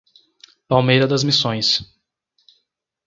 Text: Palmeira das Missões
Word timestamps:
Palmeira 0.67 1.05
das 1.05 1.23
Missões 1.23 1.87